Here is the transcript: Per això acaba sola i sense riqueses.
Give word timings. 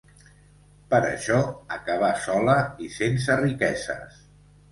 Per 0.93 0.99
això 1.09 1.41
acaba 1.75 2.09
sola 2.23 2.57
i 2.87 2.89
sense 2.97 3.39
riqueses. 3.43 4.19